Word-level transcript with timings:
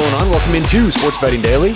going 0.00 0.14
on? 0.14 0.30
Welcome 0.30 0.54
into 0.54 0.92
Sports 0.92 1.18
Betting 1.18 1.42
Daily. 1.42 1.72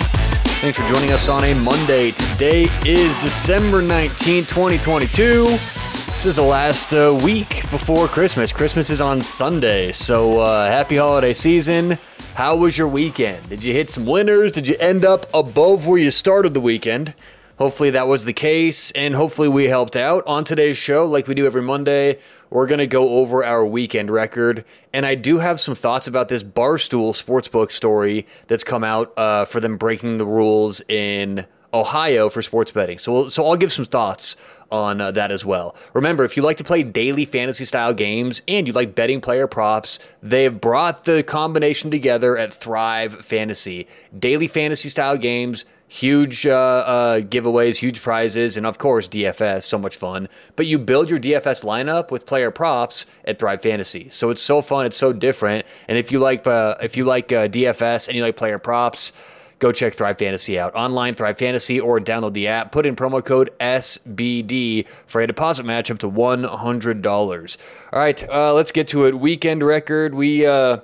Thanks 0.61 0.79
for 0.79 0.87
joining 0.87 1.11
us 1.11 1.27
on 1.27 1.43
a 1.43 1.53
Monday. 1.53 2.11
Today 2.11 2.67
is 2.85 3.13
December 3.17 3.81
19, 3.81 4.45
2022. 4.45 5.43
This 5.47 6.25
is 6.25 6.37
the 6.37 6.41
last 6.41 6.93
uh, 6.93 7.19
week 7.21 7.69
before 7.69 8.07
Christmas. 8.07 8.53
Christmas 8.53 8.89
is 8.89 9.01
on 9.01 9.21
Sunday, 9.21 9.91
so 9.91 10.39
uh, 10.39 10.67
happy 10.67 10.95
holiday 10.95 11.33
season. 11.33 11.97
How 12.35 12.55
was 12.55 12.77
your 12.77 12.87
weekend? 12.87 13.49
Did 13.49 13.61
you 13.61 13.73
hit 13.73 13.89
some 13.89 14.05
winners? 14.05 14.53
Did 14.53 14.69
you 14.69 14.77
end 14.79 15.03
up 15.03 15.25
above 15.33 15.85
where 15.85 15.99
you 15.99 16.09
started 16.09 16.53
the 16.53 16.61
weekend? 16.61 17.13
Hopefully 17.57 17.91
that 17.91 18.07
was 18.07 18.25
the 18.25 18.33
case, 18.33 18.89
and 18.91 19.15
hopefully 19.15 19.47
we 19.47 19.65
helped 19.65 19.95
out. 19.95 20.25
On 20.25 20.43
today's 20.43 20.75
show, 20.75 21.05
like 21.05 21.27
we 21.27 21.35
do 21.35 21.45
every 21.45 21.61
Monday, 21.61 22.17
we're 22.49 22.65
going 22.65 22.79
to 22.79 22.87
go 22.87 23.09
over 23.17 23.43
our 23.43 23.63
weekend 23.63 24.09
record. 24.09 24.65
And 24.91 25.05
I 25.05 25.13
do 25.13 25.37
have 25.37 25.59
some 25.59 25.75
thoughts 25.75 26.07
about 26.07 26.29
this 26.29 26.43
Barstool 26.43 27.11
Sportsbook 27.11 27.71
story 27.71 28.25
that's 28.47 28.63
come 28.63 28.83
out 28.83 29.13
uh, 29.17 29.45
for 29.45 29.59
them 29.59 29.77
breaking 29.77 30.17
the 30.17 30.25
rules 30.25 30.81
in 30.89 31.45
Ohio 31.73 32.27
for 32.29 32.41
sports 32.41 32.71
betting. 32.71 32.97
So, 32.97 33.27
so 33.27 33.45
I'll 33.45 33.55
give 33.55 33.71
some 33.71 33.85
thoughts 33.85 34.35
on 34.71 34.99
uh, 34.99 35.11
that 35.11 35.31
as 35.31 35.45
well. 35.45 35.75
Remember, 35.93 36.23
if 36.23 36.35
you 36.35 36.41
like 36.41 36.57
to 36.57 36.63
play 36.63 36.81
daily 36.81 37.25
fantasy 37.25 37.65
style 37.65 37.93
games 37.93 38.41
and 38.47 38.65
you 38.65 38.73
like 38.73 38.95
betting 38.95 39.21
player 39.21 39.47
props, 39.47 39.99
they 40.21 40.43
have 40.43 40.59
brought 40.59 41.03
the 41.03 41.21
combination 41.21 41.91
together 41.91 42.35
at 42.35 42.51
Thrive 42.53 43.25
Fantasy. 43.25 43.87
Daily 44.17 44.47
fantasy 44.47 44.89
style 44.89 45.17
games 45.17 45.65
huge 45.93 46.47
uh, 46.47 46.51
uh, 46.51 47.19
giveaways, 47.19 47.77
huge 47.77 48.01
prizes, 48.01 48.57
and 48.57 48.65
of 48.65 48.79
course 48.79 49.07
DFS, 49.07 49.61
so 49.61 49.77
much 49.77 49.95
fun. 49.95 50.27
But 50.55 50.65
you 50.65 50.79
build 50.79 51.11
your 51.11 51.19
DFS 51.19 51.63
lineup 51.63 52.09
with 52.09 52.25
player 52.25 52.49
props 52.49 53.05
at 53.25 53.37
Thrive 53.37 53.61
Fantasy, 53.61 54.09
so 54.09 54.31
it's 54.31 54.41
so 54.41 54.61
fun, 54.61 54.87
it's 54.87 54.97
so 54.97 55.13
different. 55.13 55.67
And 55.87 55.97
if 55.97 56.11
you 56.11 56.17
like 56.17 56.47
uh, 56.47 56.75
if 56.81 56.97
you 56.97 57.05
like 57.05 57.31
uh, 57.31 57.47
DFS 57.47 58.07
and 58.07 58.17
you 58.17 58.23
like 58.23 58.35
player 58.35 58.59
props. 58.59 59.13
Go 59.59 59.71
check 59.71 59.93
Thrive 59.93 60.17
Fantasy 60.17 60.59
out 60.59 60.75
online, 60.75 61.13
Thrive 61.13 61.37
Fantasy, 61.37 61.79
or 61.79 61.97
download 61.97 62.33
the 62.33 62.49
app. 62.49 62.73
Put 62.73 62.85
in 62.85 62.97
promo 62.97 63.23
code 63.23 63.49
SBD 63.61 64.85
for 65.07 65.21
a 65.21 65.27
deposit 65.27 65.63
match 65.63 65.89
up 65.89 65.99
to 65.99 66.11
$100. 66.11 67.57
All 67.93 67.99
right, 67.99 68.29
uh, 68.29 68.53
let's 68.53 68.71
get 68.71 68.89
to 68.89 69.05
it. 69.05 69.17
Weekend 69.17 69.63
record. 69.63 70.15
We 70.15 70.45
uh, 70.45 70.79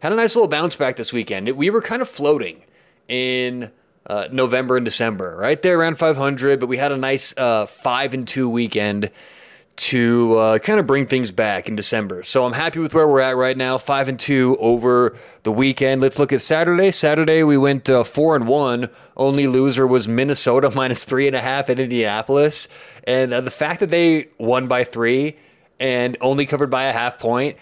had 0.00 0.12
a 0.12 0.16
nice 0.16 0.34
little 0.34 0.48
bounce 0.48 0.74
back 0.74 0.96
this 0.96 1.12
weekend. 1.12 1.48
We 1.52 1.70
were 1.70 1.80
kind 1.80 2.02
of 2.02 2.08
floating 2.08 2.62
in 3.06 3.70
uh, 4.06 4.28
November 4.30 4.76
and 4.76 4.84
December, 4.84 5.36
right 5.36 5.60
there 5.62 5.78
around 5.78 5.98
500. 5.98 6.60
But 6.60 6.68
we 6.68 6.76
had 6.76 6.92
a 6.92 6.96
nice 6.96 7.36
uh, 7.36 7.66
five 7.66 8.14
and 8.14 8.26
two 8.26 8.48
weekend 8.48 9.10
to 9.76 10.36
uh, 10.38 10.58
kind 10.58 10.80
of 10.80 10.86
bring 10.86 11.06
things 11.06 11.30
back 11.30 11.68
in 11.68 11.76
December. 11.76 12.22
So 12.22 12.44
I'm 12.44 12.54
happy 12.54 12.78
with 12.78 12.94
where 12.94 13.06
we're 13.06 13.20
at 13.20 13.36
right 13.36 13.56
now, 13.56 13.76
five 13.76 14.08
and 14.08 14.18
two 14.18 14.56
over 14.58 15.14
the 15.42 15.52
weekend. 15.52 16.00
Let's 16.00 16.18
look 16.18 16.32
at 16.32 16.40
Saturday. 16.40 16.90
Saturday 16.90 17.42
we 17.42 17.58
went 17.58 17.88
uh, 17.90 18.02
four 18.02 18.36
and 18.36 18.48
one. 18.48 18.88
Only 19.16 19.46
loser 19.46 19.86
was 19.86 20.08
Minnesota 20.08 20.70
minus 20.74 21.04
three 21.04 21.26
and 21.26 21.36
a 21.36 21.42
half 21.42 21.68
in 21.68 21.78
Indianapolis, 21.78 22.68
and 23.04 23.32
uh, 23.32 23.40
the 23.42 23.50
fact 23.50 23.80
that 23.80 23.90
they 23.90 24.28
won 24.38 24.66
by 24.66 24.82
three 24.82 25.36
and 25.78 26.16
only 26.22 26.46
covered 26.46 26.70
by 26.70 26.84
a 26.84 26.92
half 26.92 27.18
point 27.18 27.56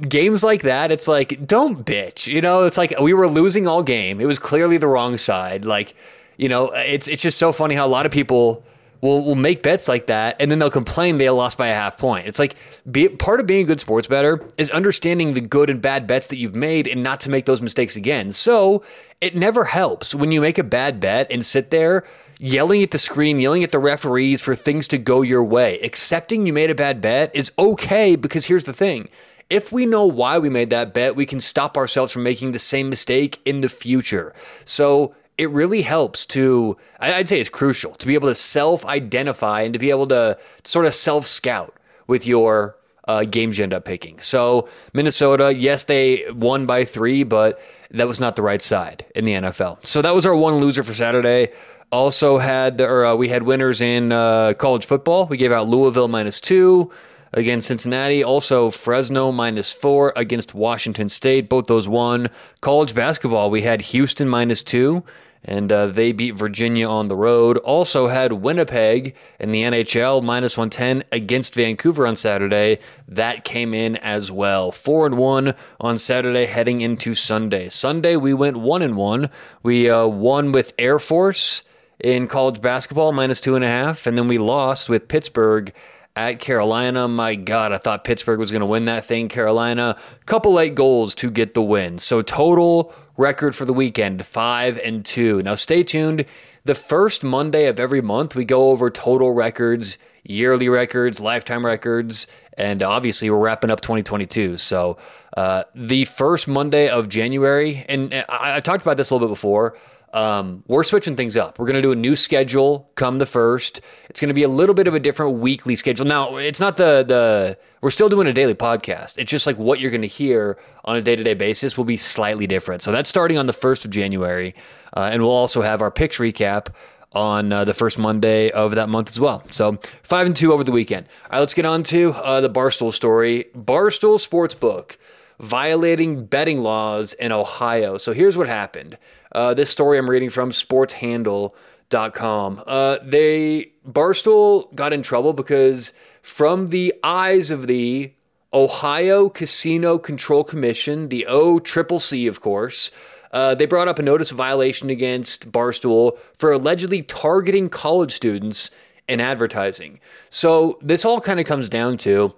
games 0.00 0.42
like 0.42 0.62
that, 0.62 0.90
it's 0.90 1.08
like, 1.08 1.46
don't 1.46 1.84
bitch. 1.84 2.26
You 2.26 2.40
know, 2.40 2.64
it's 2.64 2.78
like 2.78 2.94
we 3.00 3.12
were 3.12 3.28
losing 3.28 3.66
all 3.66 3.82
game. 3.82 4.20
It 4.20 4.26
was 4.26 4.38
clearly 4.38 4.76
the 4.76 4.88
wrong 4.88 5.16
side. 5.16 5.64
Like, 5.64 5.94
you 6.36 6.48
know, 6.48 6.70
it's 6.70 7.08
it's 7.08 7.22
just 7.22 7.38
so 7.38 7.52
funny 7.52 7.74
how 7.74 7.86
a 7.86 7.88
lot 7.88 8.06
of 8.06 8.12
people 8.12 8.64
will 9.00 9.24
will 9.24 9.34
make 9.34 9.62
bets 9.62 9.88
like 9.88 10.06
that 10.06 10.36
and 10.40 10.50
then 10.50 10.58
they'll 10.58 10.70
complain 10.70 11.18
they 11.18 11.30
lost 11.30 11.58
by 11.58 11.68
a 11.68 11.74
half 11.74 11.98
point. 11.98 12.26
It's 12.26 12.38
like 12.38 12.54
be, 12.90 13.08
part 13.08 13.40
of 13.40 13.46
being 13.46 13.64
a 13.64 13.66
good 13.66 13.80
sports 13.80 14.06
bettor 14.06 14.46
is 14.56 14.70
understanding 14.70 15.34
the 15.34 15.40
good 15.40 15.70
and 15.70 15.80
bad 15.80 16.06
bets 16.06 16.28
that 16.28 16.36
you've 16.36 16.54
made 16.54 16.86
and 16.86 17.02
not 17.02 17.20
to 17.20 17.30
make 17.30 17.46
those 17.46 17.62
mistakes 17.62 17.96
again. 17.96 18.32
So 18.32 18.82
it 19.20 19.36
never 19.36 19.64
helps 19.64 20.14
when 20.14 20.32
you 20.32 20.40
make 20.40 20.58
a 20.58 20.64
bad 20.64 21.00
bet 21.00 21.26
and 21.30 21.44
sit 21.44 21.70
there 21.70 22.04
yelling 22.40 22.82
at 22.82 22.92
the 22.92 22.98
screen, 22.98 23.40
yelling 23.40 23.64
at 23.64 23.72
the 23.72 23.78
referees 23.78 24.42
for 24.42 24.54
things 24.54 24.86
to 24.88 24.98
go 24.98 25.22
your 25.22 25.42
way. 25.42 25.80
Accepting 25.80 26.46
you 26.46 26.52
made 26.52 26.70
a 26.70 26.74
bad 26.74 27.00
bet 27.00 27.34
is 27.34 27.52
okay 27.58 28.16
because 28.16 28.46
here's 28.46 28.64
the 28.64 28.72
thing 28.72 29.08
if 29.50 29.72
we 29.72 29.86
know 29.86 30.06
why 30.06 30.38
we 30.38 30.48
made 30.48 30.70
that 30.70 30.92
bet, 30.92 31.16
we 31.16 31.26
can 31.26 31.40
stop 31.40 31.76
ourselves 31.76 32.12
from 32.12 32.22
making 32.22 32.52
the 32.52 32.58
same 32.58 32.90
mistake 32.90 33.40
in 33.44 33.60
the 33.60 33.68
future. 33.68 34.34
So 34.64 35.14
it 35.38 35.50
really 35.50 35.82
helps 35.82 36.26
to, 36.26 36.76
I'd 37.00 37.28
say 37.28 37.40
it's 37.40 37.48
crucial 37.48 37.92
to 37.92 38.06
be 38.06 38.14
able 38.14 38.28
to 38.28 38.34
self 38.34 38.84
identify 38.84 39.62
and 39.62 39.72
to 39.72 39.78
be 39.78 39.90
able 39.90 40.08
to 40.08 40.36
sort 40.64 40.84
of 40.84 40.94
self 40.94 41.24
scout 41.24 41.74
with 42.06 42.26
your 42.26 42.76
uh, 43.06 43.24
games 43.24 43.56
you 43.56 43.62
end 43.62 43.72
up 43.72 43.84
picking. 43.84 44.18
So, 44.18 44.68
Minnesota, 44.92 45.54
yes, 45.56 45.84
they 45.84 46.24
won 46.30 46.66
by 46.66 46.84
three, 46.84 47.22
but 47.22 47.58
that 47.90 48.06
was 48.06 48.20
not 48.20 48.36
the 48.36 48.42
right 48.42 48.60
side 48.60 49.06
in 49.14 49.24
the 49.24 49.32
NFL. 49.32 49.86
So, 49.86 50.02
that 50.02 50.14
was 50.14 50.26
our 50.26 50.36
one 50.36 50.58
loser 50.58 50.82
for 50.82 50.92
Saturday. 50.92 51.52
Also, 51.90 52.36
had, 52.36 52.82
or 52.82 53.06
uh, 53.06 53.14
we 53.14 53.30
had 53.30 53.44
winners 53.44 53.80
in 53.80 54.12
uh, 54.12 54.52
college 54.58 54.84
football. 54.84 55.26
We 55.26 55.38
gave 55.38 55.52
out 55.52 55.68
Louisville 55.68 56.08
minus 56.08 56.38
two 56.38 56.90
against 57.32 57.68
Cincinnati. 57.68 58.22
Also, 58.22 58.70
Fresno 58.70 59.32
minus 59.32 59.72
four 59.72 60.12
against 60.16 60.54
Washington 60.54 61.08
State. 61.08 61.48
Both 61.48 61.66
those 61.66 61.88
won. 61.88 62.28
College 62.60 62.94
basketball, 62.94 63.50
we 63.50 63.62
had 63.62 63.80
Houston 63.82 64.28
minus 64.28 64.64
two, 64.64 65.04
and 65.44 65.70
uh, 65.70 65.86
they 65.86 66.12
beat 66.12 66.32
Virginia 66.32 66.88
on 66.88 67.08
the 67.08 67.16
road. 67.16 67.56
Also 67.58 68.08
had 68.08 68.32
Winnipeg 68.32 69.14
in 69.38 69.52
the 69.52 69.62
NHL 69.62 70.22
minus 70.22 70.56
110 70.56 71.04
against 71.12 71.54
Vancouver 71.54 72.06
on 72.06 72.16
Saturday. 72.16 72.78
That 73.06 73.44
came 73.44 73.72
in 73.72 73.96
as 73.96 74.30
well. 74.30 74.72
Four 74.72 75.06
and 75.06 75.16
one 75.16 75.54
on 75.80 75.98
Saturday, 75.98 76.46
heading 76.46 76.80
into 76.80 77.14
Sunday. 77.14 77.68
Sunday 77.68 78.16
we 78.16 78.34
went 78.34 78.56
one 78.56 78.82
and 78.82 78.96
one. 78.96 79.30
We 79.62 79.88
uh, 79.88 80.06
won 80.06 80.52
with 80.52 80.74
Air 80.78 80.98
Force 80.98 81.62
in 82.00 82.28
college 82.28 82.60
basketball 82.60 83.12
minus 83.12 83.40
two 83.40 83.56
and 83.56 83.64
a 83.64 83.68
half, 83.68 84.06
and 84.06 84.16
then 84.16 84.28
we 84.28 84.38
lost 84.38 84.88
with 84.88 85.08
Pittsburgh 85.08 85.72
at 86.18 86.40
Carolina. 86.40 87.06
My 87.06 87.36
God, 87.36 87.72
I 87.72 87.78
thought 87.78 88.02
Pittsburgh 88.02 88.40
was 88.40 88.50
going 88.50 88.60
to 88.60 88.66
win 88.66 88.86
that 88.86 89.04
thing. 89.04 89.28
Carolina, 89.28 89.96
couple 90.26 90.52
late 90.52 90.74
goals 90.74 91.14
to 91.14 91.30
get 91.30 91.54
the 91.54 91.62
win. 91.62 91.98
So 91.98 92.22
total 92.22 92.92
record 93.16 93.54
for 93.54 93.64
the 93.64 93.72
weekend 93.72 94.26
five 94.26 94.78
and 94.78 95.04
two. 95.04 95.40
Now 95.44 95.54
stay 95.54 95.84
tuned. 95.84 96.24
The 96.64 96.74
first 96.74 97.22
Monday 97.22 97.66
of 97.66 97.78
every 97.78 98.00
month, 98.00 98.34
we 98.34 98.44
go 98.44 98.70
over 98.70 98.90
total 98.90 99.30
records, 99.32 99.96
yearly 100.24 100.68
records, 100.68 101.20
lifetime 101.20 101.64
records, 101.64 102.26
and 102.54 102.82
obviously 102.82 103.30
we're 103.30 103.38
wrapping 103.38 103.70
up 103.70 103.80
2022. 103.80 104.56
So 104.56 104.98
uh, 105.36 105.64
the 105.72 106.04
first 106.04 106.48
Monday 106.48 106.88
of 106.88 107.08
January, 107.08 107.86
and 107.88 108.12
I, 108.28 108.56
I 108.56 108.60
talked 108.60 108.82
about 108.82 108.96
this 108.96 109.10
a 109.10 109.14
little 109.14 109.28
bit 109.28 109.32
before. 109.32 109.78
Um, 110.12 110.64
we're 110.66 110.84
switching 110.84 111.16
things 111.16 111.36
up. 111.36 111.58
We're 111.58 111.66
going 111.66 111.76
to 111.76 111.82
do 111.82 111.92
a 111.92 111.96
new 111.96 112.16
schedule 112.16 112.90
come 112.94 113.18
the 113.18 113.26
first. 113.26 113.80
It's 114.08 114.20
going 114.20 114.28
to 114.28 114.34
be 114.34 114.42
a 114.42 114.48
little 114.48 114.74
bit 114.74 114.86
of 114.86 114.94
a 114.94 115.00
different 115.00 115.38
weekly 115.38 115.76
schedule. 115.76 116.06
Now, 116.06 116.36
it's 116.36 116.60
not 116.60 116.76
the 116.76 117.04
the 117.06 117.58
we're 117.80 117.90
still 117.90 118.08
doing 118.08 118.26
a 118.26 118.32
daily 118.32 118.54
podcast. 118.54 119.18
It's 119.18 119.30
just 119.30 119.46
like 119.46 119.58
what 119.58 119.80
you're 119.80 119.90
going 119.90 120.02
to 120.02 120.08
hear 120.08 120.58
on 120.84 120.96
a 120.96 121.02
day 121.02 121.14
to 121.14 121.22
day 121.22 121.34
basis 121.34 121.76
will 121.76 121.84
be 121.84 121.96
slightly 121.96 122.46
different. 122.46 122.82
So 122.82 122.90
that's 122.90 123.10
starting 123.10 123.38
on 123.38 123.46
the 123.46 123.52
first 123.52 123.84
of 123.84 123.90
January, 123.90 124.54
uh, 124.96 125.10
and 125.12 125.22
we'll 125.22 125.30
also 125.30 125.62
have 125.62 125.82
our 125.82 125.90
picks 125.90 126.18
recap 126.18 126.68
on 127.12 127.52
uh, 127.52 127.64
the 127.64 127.74
first 127.74 127.98
Monday 127.98 128.50
of 128.50 128.74
that 128.74 128.88
month 128.88 129.08
as 129.08 129.20
well. 129.20 129.42
So 129.50 129.78
five 130.02 130.26
and 130.26 130.36
two 130.36 130.52
over 130.52 130.64
the 130.64 130.72
weekend. 130.72 131.06
All 131.24 131.32
right, 131.32 131.40
let's 131.40 131.54
get 131.54 131.64
on 131.64 131.82
to 131.84 132.12
uh, 132.12 132.40
the 132.40 132.50
Barstool 132.50 132.92
story. 132.92 133.46
Barstool 133.56 134.18
Sportsbook 134.18 134.96
violating 135.38 136.26
betting 136.26 136.62
laws 136.62 137.12
in 137.14 137.32
Ohio. 137.32 137.96
So 137.96 138.12
here's 138.12 138.36
what 138.36 138.48
happened. 138.48 138.98
Uh, 139.32 139.54
this 139.54 139.70
story 139.70 139.98
I'm 139.98 140.10
reading 140.10 140.30
from 140.30 140.50
sportshandle.com. 140.50 142.62
Uh, 142.66 142.98
they 143.02 143.72
Barstool 143.86 144.74
got 144.74 144.92
in 144.92 145.02
trouble 145.02 145.32
because 145.32 145.92
from 146.22 146.68
the 146.68 146.94
eyes 147.02 147.50
of 147.50 147.66
the 147.66 148.12
Ohio 148.52 149.28
Casino 149.28 149.98
Control 149.98 150.42
Commission, 150.42 151.08
the 151.08 151.26
OCCC, 151.28 152.28
of 152.28 152.40
course, 152.40 152.90
uh, 153.30 153.54
they 153.54 153.66
brought 153.66 153.88
up 153.88 153.98
a 153.98 154.02
notice 154.02 154.30
of 154.30 154.38
violation 154.38 154.88
against 154.88 155.52
Barstool 155.52 156.18
for 156.34 156.52
allegedly 156.52 157.02
targeting 157.02 157.68
college 157.68 158.12
students 158.12 158.70
in 159.06 159.20
advertising. 159.20 160.00
So 160.30 160.78
this 160.82 161.04
all 161.04 161.20
kind 161.20 161.40
of 161.40 161.46
comes 161.46 161.68
down 161.68 161.98
to 161.98 162.34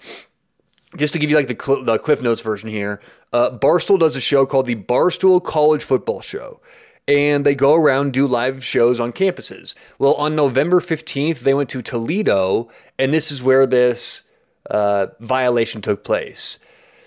just 0.96 1.12
to 1.12 1.19
give 1.19 1.31
you 1.31 1.37
like 1.37 1.48
the, 1.48 1.56
cl- 1.58 1.84
the 1.84 1.98
Cliff 1.98 2.20
Notes 2.20 2.40
version 2.40 2.69
here, 2.69 3.00
uh, 3.32 3.50
Barstool 3.50 3.98
does 3.98 4.16
a 4.16 4.20
show 4.20 4.46
called 4.46 4.66
the 4.66 4.76
Barstool 4.76 5.42
College 5.42 5.84
Football 5.84 6.20
Show. 6.20 6.60
And 7.08 7.44
they 7.44 7.54
go 7.54 7.75
around 7.75 8.12
do 8.12 8.26
live 8.26 8.62
shows 8.62 9.00
on 9.00 9.12
campuses. 9.12 9.75
Well, 9.98 10.14
on 10.14 10.37
November 10.37 10.81
15th, 10.81 11.40
they 11.40 11.54
went 11.54 11.69
to 11.70 11.82
Toledo, 11.82 12.69
and 12.98 13.12
this 13.12 13.32
is 13.32 13.42
where 13.42 13.66
this 13.66 14.25
uh, 14.69 15.06
violation 15.19 15.81
took 15.81 16.04
place. 16.04 16.60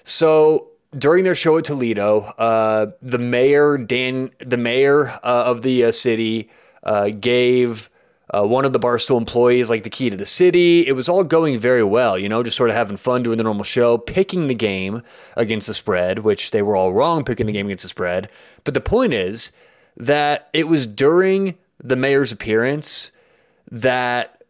So 0.03 0.71
during 0.97 1.23
their 1.23 1.35
show 1.35 1.57
at 1.57 1.65
Toledo, 1.65 2.21
uh, 2.37 2.87
the 3.01 3.17
mayor 3.17 3.77
Dan, 3.77 4.31
the 4.39 4.57
mayor 4.57 5.09
uh, 5.09 5.45
of 5.45 5.61
the 5.61 5.85
uh, 5.85 5.91
city, 5.91 6.49
uh, 6.83 7.09
gave 7.09 7.89
uh, 8.29 8.45
one 8.45 8.65
of 8.65 8.73
the 8.73 8.79
Barstool 8.79 9.17
employees 9.17 9.69
like 9.69 9.83
the 9.83 9.89
key 9.89 10.09
to 10.09 10.17
the 10.17 10.25
city. 10.25 10.87
It 10.87 10.93
was 10.93 11.09
all 11.09 11.23
going 11.23 11.59
very 11.59 11.83
well, 11.83 12.17
you 12.17 12.29
know, 12.29 12.43
just 12.43 12.57
sort 12.57 12.69
of 12.69 12.75
having 12.75 12.97
fun 12.97 13.23
doing 13.23 13.37
the 13.37 13.43
normal 13.43 13.63
show, 13.63 13.97
picking 13.97 14.47
the 14.47 14.55
game 14.55 15.01
against 15.35 15.67
the 15.67 15.73
spread, 15.73 16.19
which 16.19 16.51
they 16.51 16.61
were 16.61 16.75
all 16.75 16.93
wrong 16.93 17.23
picking 17.23 17.45
the 17.45 17.51
game 17.51 17.67
against 17.67 17.83
the 17.83 17.89
spread. 17.89 18.29
But 18.63 18.73
the 18.73 18.81
point 18.81 19.13
is 19.13 19.51
that 19.97 20.49
it 20.53 20.67
was 20.67 20.87
during 20.87 21.57
the 21.83 21.95
mayor's 21.95 22.31
appearance 22.31 23.11
that 23.69 24.43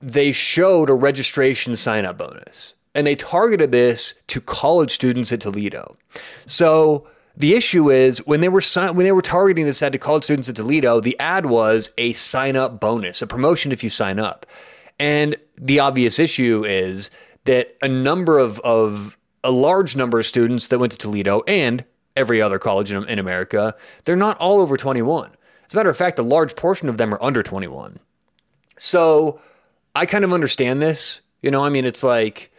they 0.00 0.32
showed 0.32 0.90
a 0.90 0.94
registration 0.94 1.76
sign 1.76 2.04
up 2.04 2.18
bonus. 2.18 2.74
And 2.94 3.06
they 3.06 3.16
targeted 3.16 3.72
this 3.72 4.14
to 4.28 4.40
college 4.40 4.92
students 4.92 5.32
at 5.32 5.40
Toledo. 5.40 5.96
So 6.46 7.08
the 7.36 7.54
issue 7.54 7.90
is 7.90 8.18
when 8.26 8.40
they 8.40 8.48
were 8.48 8.62
when 8.74 8.98
they 8.98 9.12
were 9.12 9.22
targeting 9.22 9.66
this 9.66 9.82
ad 9.82 9.92
to 9.92 9.98
college 9.98 10.24
students 10.24 10.48
at 10.48 10.56
Toledo, 10.56 11.00
the 11.00 11.18
ad 11.18 11.46
was 11.46 11.90
a 11.98 12.12
sign 12.12 12.56
up 12.56 12.80
bonus, 12.80 13.22
a 13.22 13.26
promotion 13.26 13.72
if 13.72 13.82
you 13.82 13.90
sign 13.90 14.18
up. 14.18 14.46
And 14.98 15.36
the 15.56 15.80
obvious 15.80 16.18
issue 16.18 16.64
is 16.64 17.10
that 17.44 17.76
a 17.82 17.88
number 17.88 18.38
of, 18.38 18.60
of 18.60 19.18
a 19.42 19.50
large 19.50 19.96
number 19.96 20.20
of 20.20 20.26
students 20.26 20.68
that 20.68 20.78
went 20.78 20.92
to 20.92 20.98
Toledo 20.98 21.42
and 21.48 21.84
every 22.16 22.40
other 22.40 22.58
college 22.58 22.92
in, 22.92 23.04
in 23.08 23.18
America, 23.18 23.74
they're 24.04 24.16
not 24.16 24.38
all 24.38 24.60
over 24.60 24.76
21. 24.76 25.32
As 25.66 25.72
a 25.72 25.76
matter 25.76 25.90
of 25.90 25.96
fact, 25.96 26.18
a 26.18 26.22
large 26.22 26.54
portion 26.54 26.88
of 26.88 26.98
them 26.98 27.12
are 27.12 27.22
under 27.22 27.42
21. 27.42 27.98
So 28.78 29.40
I 29.94 30.06
kind 30.06 30.24
of 30.24 30.32
understand 30.32 30.80
this. 30.80 31.20
You 31.42 31.50
know, 31.50 31.64
I 31.64 31.68
mean, 31.68 31.84
it's 31.84 32.04
like 32.04 32.52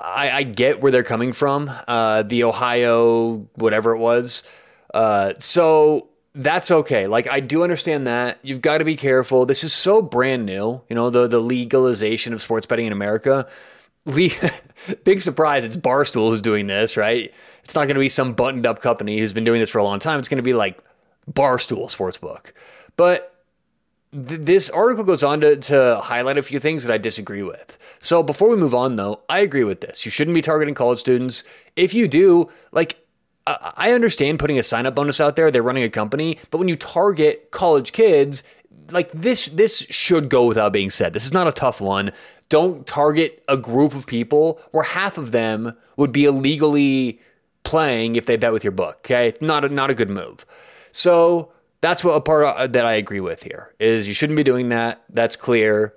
I, 0.00 0.30
I 0.30 0.42
get 0.44 0.80
where 0.80 0.92
they're 0.92 1.02
coming 1.02 1.32
from. 1.32 1.70
Uh, 1.86 2.22
the 2.22 2.44
Ohio, 2.44 3.48
whatever 3.54 3.92
it 3.92 3.98
was. 3.98 4.44
Uh, 4.94 5.34
so 5.38 6.08
that's 6.34 6.70
okay. 6.70 7.06
Like 7.06 7.28
I 7.30 7.40
do 7.40 7.62
understand 7.62 8.06
that. 8.06 8.38
You've 8.42 8.62
got 8.62 8.78
to 8.78 8.84
be 8.84 8.96
careful. 8.96 9.44
This 9.44 9.64
is 9.64 9.72
so 9.72 10.00
brand 10.00 10.46
new. 10.46 10.82
You 10.88 10.94
know, 10.94 11.10
the 11.10 11.26
the 11.26 11.40
legalization 11.40 12.32
of 12.32 12.40
sports 12.40 12.66
betting 12.66 12.86
in 12.86 12.92
America. 12.92 13.48
Le- 14.06 14.30
big 15.04 15.20
surprise, 15.20 15.64
it's 15.64 15.76
Barstool 15.76 16.30
who's 16.30 16.42
doing 16.42 16.66
this, 16.66 16.96
right? 16.96 17.32
It's 17.64 17.74
not 17.74 17.82
going 17.82 17.94
to 17.94 18.00
be 18.00 18.08
some 18.08 18.32
buttoned 18.32 18.66
up 18.66 18.80
company 18.80 19.18
who's 19.18 19.32
been 19.32 19.44
doing 19.44 19.60
this 19.60 19.70
for 19.70 19.78
a 19.78 19.84
long 19.84 19.98
time. 19.98 20.18
It's 20.18 20.28
going 20.28 20.38
to 20.38 20.42
be 20.42 20.54
like 20.54 20.82
Barstool 21.30 21.86
Sportsbook. 21.94 22.52
But 22.96 23.34
th- 24.12 24.40
this 24.40 24.70
article 24.70 25.04
goes 25.04 25.22
on 25.22 25.40
to, 25.42 25.56
to 25.56 26.00
highlight 26.02 26.38
a 26.38 26.42
few 26.42 26.58
things 26.58 26.84
that 26.84 26.92
I 26.92 26.98
disagree 26.98 27.42
with. 27.42 27.78
So 28.00 28.22
before 28.22 28.50
we 28.50 28.56
move 28.56 28.74
on, 28.74 28.96
though, 28.96 29.22
I 29.28 29.40
agree 29.40 29.64
with 29.64 29.80
this. 29.80 30.04
You 30.04 30.10
shouldn't 30.10 30.34
be 30.34 30.42
targeting 30.42 30.74
college 30.74 30.98
students. 30.98 31.44
If 31.76 31.94
you 31.94 32.08
do, 32.08 32.48
like, 32.72 33.04
I 33.46 33.92
understand 33.92 34.38
putting 34.38 34.58
a 34.58 34.62
sign 34.62 34.86
up 34.86 34.94
bonus 34.94 35.20
out 35.20 35.36
there. 35.36 35.50
They're 35.50 35.62
running 35.62 35.84
a 35.84 35.88
company, 35.88 36.38
but 36.50 36.58
when 36.58 36.68
you 36.68 36.76
target 36.76 37.50
college 37.50 37.92
kids, 37.92 38.42
like 38.90 39.10
this, 39.12 39.46
this 39.46 39.86
should 39.90 40.28
go 40.28 40.46
without 40.46 40.72
being 40.72 40.90
said. 40.90 41.12
This 41.12 41.24
is 41.24 41.32
not 41.32 41.48
a 41.48 41.52
tough 41.52 41.80
one. 41.80 42.12
Don't 42.48 42.86
target 42.86 43.42
a 43.48 43.56
group 43.56 43.94
of 43.94 44.06
people 44.06 44.60
where 44.70 44.84
half 44.84 45.16
of 45.18 45.32
them 45.32 45.76
would 45.96 46.12
be 46.12 46.24
illegally 46.24 47.20
playing 47.64 48.16
if 48.16 48.26
they 48.26 48.36
bet 48.36 48.52
with 48.52 48.64
your 48.64 48.70
book. 48.70 48.98
Okay, 49.00 49.32
not 49.40 49.64
a, 49.64 49.68
not 49.68 49.90
a 49.90 49.94
good 49.94 50.10
move. 50.10 50.44
So 50.92 51.52
that's 51.80 52.02
what 52.02 52.12
a 52.12 52.20
part 52.20 52.72
that 52.72 52.84
I 52.84 52.94
agree 52.94 53.20
with 53.20 53.42
here 53.44 53.74
is 53.78 54.08
you 54.08 54.14
shouldn't 54.14 54.36
be 54.36 54.42
doing 54.42 54.68
that. 54.70 55.04
That's 55.10 55.36
clear. 55.36 55.94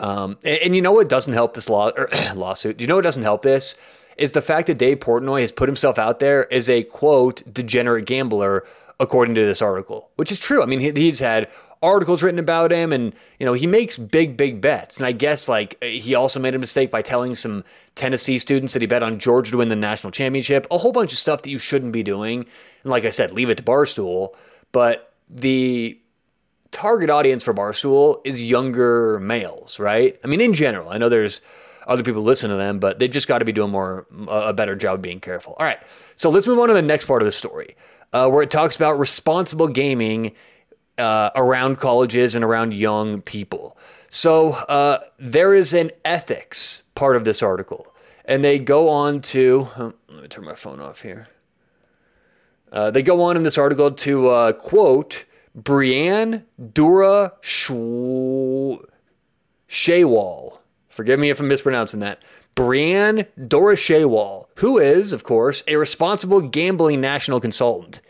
Um, 0.00 0.38
and, 0.42 0.58
and, 0.62 0.74
you 0.74 0.80
know 0.80 0.92
what 0.92 1.08
doesn't 1.08 1.34
help 1.34 1.54
this 1.54 1.68
law 1.68 1.90
lawsuit? 2.34 2.80
You 2.80 2.86
know 2.86 2.96
what 2.96 3.04
doesn't 3.04 3.22
help 3.22 3.42
this? 3.42 3.76
Is 4.16 4.32
the 4.32 4.42
fact 4.42 4.66
that 4.66 4.78
Dave 4.78 4.98
Portnoy 4.98 5.42
has 5.42 5.52
put 5.52 5.68
himself 5.68 5.98
out 5.98 6.20
there 6.20 6.52
as 6.52 6.68
a 6.68 6.82
quote 6.84 7.42
degenerate 7.52 8.06
gambler, 8.06 8.64
according 8.98 9.34
to 9.34 9.44
this 9.44 9.60
article, 9.60 10.10
which 10.16 10.32
is 10.32 10.40
true. 10.40 10.62
I 10.62 10.66
mean, 10.66 10.80
he, 10.80 10.90
he's 10.92 11.20
had 11.20 11.48
articles 11.82 12.22
written 12.22 12.38
about 12.38 12.70
him 12.70 12.92
and 12.92 13.14
you 13.38 13.46
know 13.46 13.54
he 13.54 13.66
makes 13.66 13.96
big 13.96 14.36
big 14.36 14.60
bets 14.60 14.98
and 14.98 15.06
i 15.06 15.12
guess 15.12 15.48
like 15.48 15.82
he 15.82 16.14
also 16.14 16.38
made 16.38 16.54
a 16.54 16.58
mistake 16.58 16.90
by 16.90 17.00
telling 17.00 17.34
some 17.34 17.64
tennessee 17.94 18.38
students 18.38 18.74
that 18.74 18.82
he 18.82 18.86
bet 18.86 19.02
on 19.02 19.18
georgia 19.18 19.50
to 19.50 19.56
win 19.56 19.70
the 19.70 19.76
national 19.76 20.10
championship 20.10 20.66
a 20.70 20.76
whole 20.76 20.92
bunch 20.92 21.10
of 21.10 21.18
stuff 21.18 21.40
that 21.40 21.48
you 21.48 21.58
shouldn't 21.58 21.92
be 21.92 22.02
doing 22.02 22.40
and 22.82 22.90
like 22.90 23.06
i 23.06 23.08
said 23.08 23.32
leave 23.32 23.48
it 23.48 23.56
to 23.56 23.62
barstool 23.62 24.34
but 24.72 25.14
the 25.30 25.98
target 26.70 27.10
audience 27.10 27.44
for 27.44 27.54
Barstool 27.54 28.20
is 28.24 28.42
younger 28.42 29.18
males, 29.20 29.78
right? 29.78 30.18
I 30.22 30.26
mean, 30.26 30.40
in 30.40 30.54
general, 30.54 30.90
I 30.90 30.98
know 30.98 31.08
there's 31.08 31.40
other 31.86 32.02
people 32.02 32.22
listen 32.22 32.50
to 32.50 32.56
them, 32.56 32.78
but 32.78 32.98
they 32.98 33.08
just 33.08 33.26
got 33.26 33.38
to 33.38 33.44
be 33.44 33.52
doing 33.52 33.70
more 33.70 34.06
a 34.28 34.52
better 34.52 34.76
job 34.76 35.02
being 35.02 35.20
careful. 35.20 35.54
All 35.58 35.66
right, 35.66 35.78
so 36.16 36.30
let's 36.30 36.46
move 36.46 36.58
on 36.58 36.68
to 36.68 36.74
the 36.74 36.82
next 36.82 37.06
part 37.06 37.22
of 37.22 37.26
the 37.26 37.32
story, 37.32 37.76
uh, 38.12 38.28
where 38.28 38.42
it 38.42 38.50
talks 38.50 38.76
about 38.76 38.98
responsible 38.98 39.68
gaming 39.68 40.32
uh, 40.98 41.30
around 41.34 41.78
colleges 41.78 42.34
and 42.34 42.44
around 42.44 42.74
young 42.74 43.22
people. 43.22 43.76
So 44.08 44.52
uh, 44.52 44.98
there 45.18 45.54
is 45.54 45.72
an 45.72 45.90
ethics 46.04 46.82
part 46.94 47.16
of 47.16 47.24
this 47.24 47.42
article, 47.42 47.92
and 48.24 48.44
they 48.44 48.58
go 48.58 48.88
on 48.88 49.20
to. 49.22 49.68
Oh, 49.76 49.94
let 50.08 50.22
me 50.22 50.28
turn 50.28 50.44
my 50.44 50.54
phone 50.54 50.80
off 50.80 51.02
here. 51.02 51.28
Uh, 52.72 52.90
they 52.90 53.02
go 53.02 53.22
on 53.22 53.36
in 53.36 53.42
this 53.42 53.58
article 53.58 53.90
to 53.90 54.28
uh, 54.28 54.52
quote 54.52 55.24
Brianne 55.58 56.44
Dura 56.72 57.32
Shaywall. 59.68 60.58
Forgive 60.88 61.18
me 61.20 61.30
if 61.30 61.40
I'm 61.40 61.48
mispronouncing 61.48 62.00
that. 62.00 62.20
Brianne 62.56 63.26
Dora 63.48 63.76
Shaywall, 63.76 64.46
who 64.56 64.78
is, 64.78 65.12
of 65.12 65.24
course, 65.24 65.62
a 65.66 65.76
responsible 65.76 66.40
gambling 66.40 67.00
national 67.00 67.40
consultant. 67.40 68.00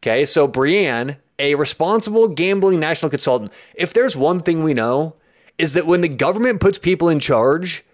Okay, 0.00 0.24
so 0.24 0.46
Brianne, 0.46 1.16
a 1.38 1.54
responsible 1.54 2.28
gambling 2.28 2.80
national 2.80 3.10
consultant. 3.10 3.52
If 3.74 3.92
there's 3.92 4.16
one 4.16 4.40
thing 4.40 4.62
we 4.62 4.74
know, 4.74 5.14
is 5.56 5.72
that 5.72 5.86
when 5.86 6.02
the 6.02 6.08
government 6.08 6.60
puts 6.60 6.78
people 6.78 7.08
in 7.08 7.18
charge 7.20 7.84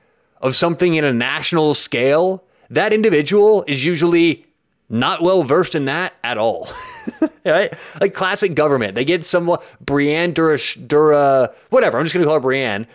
of 0.40 0.55
something 0.55 0.94
in 0.94 1.05
a 1.05 1.12
national 1.12 1.73
scale, 1.75 2.44
that 2.69 2.93
individual 2.93 3.64
is 3.67 3.85
usually 3.85 4.47
not 4.94 5.20
well 5.23 5.43
versed 5.43 5.75
in 5.75 5.87
that 5.87 6.14
at 6.23 6.38
all. 6.38 6.69
right? 7.44 7.75
Like 8.00 8.14
classic 8.14 8.55
government. 8.55 8.94
They 8.94 9.05
get 9.05 9.25
someone, 9.25 9.58
Brianne 9.85 10.32
Dura, 10.32 10.56
Dura, 10.87 11.52
whatever, 11.70 11.99
I'm 11.99 12.05
just 12.05 12.14
going 12.14 12.23
to 12.23 12.29
call 12.29 12.41
her 12.41 12.46
Brianne, 12.46 12.87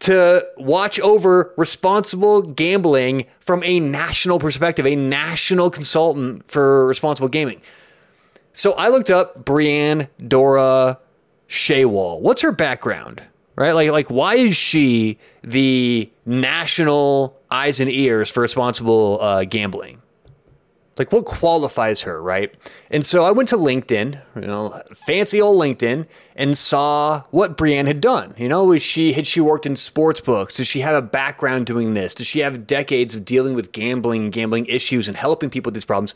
to 0.00 0.44
watch 0.56 0.98
over 0.98 1.54
responsible 1.56 2.42
gambling 2.42 3.26
from 3.38 3.62
a 3.62 3.78
national 3.78 4.40
perspective, 4.40 4.84
a 4.84 4.96
national 4.96 5.70
consultant 5.70 6.48
for 6.50 6.86
responsible 6.86 7.28
gaming. 7.28 7.60
So 8.52 8.72
I 8.72 8.88
looked 8.88 9.08
up 9.08 9.44
Brianne 9.44 10.08
Dora 10.26 10.98
Shaywall. 11.48 12.20
What's 12.20 12.42
her 12.42 12.52
background? 12.52 13.22
Right? 13.54 13.72
Like, 13.72 13.90
like 13.90 14.08
why 14.08 14.34
is 14.34 14.56
she 14.56 15.18
the 15.42 16.10
national 16.26 17.36
eyes 17.48 17.78
and 17.78 17.90
ears 17.90 18.28
for 18.28 18.40
responsible 18.40 19.20
uh, 19.20 19.44
gambling? 19.44 20.02
Like 20.98 21.12
what 21.12 21.24
qualifies 21.24 22.02
her, 22.02 22.20
right? 22.20 22.54
And 22.90 23.06
so 23.06 23.24
I 23.24 23.30
went 23.30 23.48
to 23.50 23.56
LinkedIn, 23.56 24.22
you 24.36 24.46
know, 24.46 24.80
fancy 24.92 25.40
old 25.40 25.60
LinkedIn, 25.60 26.06
and 26.34 26.56
saw 26.56 27.22
what 27.30 27.56
Brianne 27.56 27.86
had 27.86 28.00
done. 28.00 28.34
You 28.36 28.48
know, 28.48 28.64
was 28.64 28.82
she 28.82 29.12
had 29.12 29.26
she 29.26 29.40
worked 29.40 29.66
in 29.66 29.76
sports 29.76 30.20
books? 30.20 30.56
Does 30.56 30.66
she 30.66 30.80
have 30.80 30.94
a 30.94 31.06
background 31.06 31.66
doing 31.66 31.94
this? 31.94 32.14
Does 32.14 32.26
she 32.26 32.40
have 32.40 32.66
decades 32.66 33.14
of 33.14 33.24
dealing 33.24 33.54
with 33.54 33.72
gambling, 33.72 34.30
gambling 34.30 34.66
issues, 34.66 35.08
and 35.08 35.16
helping 35.16 35.50
people 35.50 35.70
with 35.70 35.74
these 35.74 35.84
problems? 35.84 36.14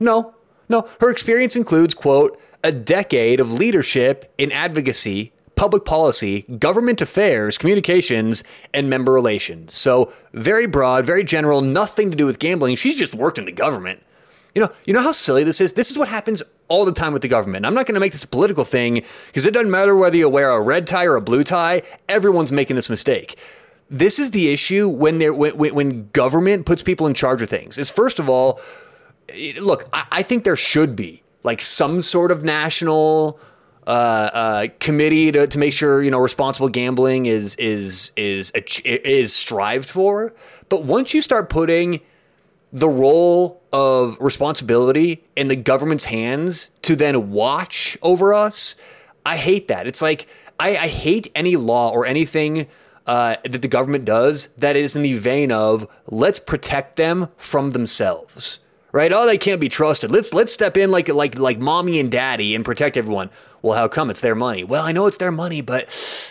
No, 0.00 0.34
no. 0.68 0.88
Her 1.00 1.10
experience 1.10 1.56
includes, 1.56 1.94
quote, 1.94 2.40
a 2.62 2.72
decade 2.72 3.40
of 3.40 3.52
leadership 3.52 4.32
in 4.38 4.50
advocacy, 4.50 5.32
public 5.54 5.84
policy, 5.84 6.42
government 6.58 7.00
affairs, 7.00 7.58
communications, 7.58 8.42
and 8.72 8.90
member 8.90 9.12
relations. 9.12 9.74
So 9.74 10.12
very 10.32 10.66
broad, 10.66 11.06
very 11.06 11.22
general, 11.22 11.60
nothing 11.60 12.10
to 12.10 12.16
do 12.16 12.26
with 12.26 12.38
gambling. 12.38 12.76
She's 12.76 12.96
just 12.96 13.14
worked 13.14 13.38
in 13.38 13.44
the 13.44 13.52
government. 13.52 14.02
You 14.54 14.62
know, 14.62 14.70
you 14.84 14.94
know 14.94 15.02
how 15.02 15.12
silly 15.12 15.42
this 15.42 15.60
is? 15.60 15.72
This 15.72 15.90
is 15.90 15.98
what 15.98 16.08
happens 16.08 16.42
all 16.68 16.84
the 16.84 16.92
time 16.92 17.12
with 17.12 17.22
the 17.22 17.28
government. 17.28 17.66
I'm 17.66 17.74
not 17.74 17.86
going 17.86 17.94
to 17.94 18.00
make 18.00 18.12
this 18.12 18.24
a 18.24 18.28
political 18.28 18.64
thing 18.64 19.02
because 19.26 19.44
it 19.44 19.52
doesn't 19.52 19.70
matter 19.70 19.96
whether 19.96 20.16
you 20.16 20.28
wear 20.28 20.50
a 20.50 20.60
red 20.60 20.86
tie 20.86 21.06
or 21.06 21.16
a 21.16 21.20
blue 21.20 21.44
tie, 21.44 21.82
everyone's 22.08 22.52
making 22.52 22.76
this 22.76 22.88
mistake. 22.88 23.36
This 23.90 24.18
is 24.18 24.30
the 24.30 24.52
issue 24.52 24.88
when 24.88 25.18
they 25.18 25.28
when, 25.28 25.74
when 25.74 26.08
government 26.10 26.66
puts 26.66 26.82
people 26.82 27.06
in 27.06 27.14
charge 27.14 27.42
of 27.42 27.50
things. 27.50 27.78
Is 27.78 27.90
first 27.90 28.18
of 28.18 28.28
all, 28.28 28.60
look, 29.60 29.88
I, 29.92 30.06
I 30.10 30.22
think 30.22 30.44
there 30.44 30.56
should 30.56 30.96
be 30.96 31.22
like 31.42 31.60
some 31.60 32.00
sort 32.00 32.30
of 32.30 32.44
national 32.44 33.38
uh, 33.86 33.90
uh, 33.90 34.66
committee 34.80 35.30
to, 35.32 35.46
to 35.46 35.58
make 35.58 35.72
sure 35.72 36.02
you 36.02 36.10
know 36.10 36.18
responsible 36.18 36.68
gambling 36.68 37.26
is 37.26 37.56
is 37.56 38.12
is 38.16 38.50
is 38.52 39.34
strived 39.34 39.90
for. 39.90 40.32
But 40.68 40.84
once 40.84 41.12
you 41.12 41.20
start 41.20 41.50
putting 41.50 42.00
the 42.72 42.88
role 42.88 43.62
of 43.74 44.16
responsibility 44.20 45.24
in 45.34 45.48
the 45.48 45.56
government's 45.56 46.04
hands 46.04 46.70
to 46.82 46.94
then 46.94 47.32
watch 47.32 47.98
over 48.02 48.32
us, 48.32 48.76
I 49.26 49.36
hate 49.36 49.66
that. 49.66 49.88
It's 49.88 50.00
like 50.00 50.28
I, 50.60 50.76
I 50.76 50.86
hate 50.86 51.26
any 51.34 51.56
law 51.56 51.90
or 51.90 52.06
anything 52.06 52.68
uh, 53.08 53.34
that 53.42 53.62
the 53.62 53.68
government 53.68 54.04
does 54.04 54.48
that 54.56 54.76
is 54.76 54.94
in 54.94 55.02
the 55.02 55.14
vein 55.14 55.50
of 55.50 55.88
let's 56.06 56.38
protect 56.38 56.94
them 56.94 57.30
from 57.36 57.70
themselves. 57.70 58.60
Right? 58.92 59.12
Oh, 59.12 59.26
they 59.26 59.38
can't 59.38 59.60
be 59.60 59.68
trusted. 59.68 60.12
Let's 60.12 60.32
let's 60.32 60.52
step 60.52 60.76
in 60.76 60.92
like 60.92 61.08
like 61.08 61.36
like 61.36 61.58
mommy 61.58 61.98
and 61.98 62.12
daddy 62.12 62.54
and 62.54 62.64
protect 62.64 62.96
everyone. 62.96 63.28
Well, 63.60 63.76
how 63.76 63.88
come 63.88 64.08
it's 64.08 64.20
their 64.20 64.36
money? 64.36 64.62
Well, 64.62 64.84
I 64.84 64.92
know 64.92 65.08
it's 65.08 65.16
their 65.16 65.32
money, 65.32 65.62
but 65.62 65.88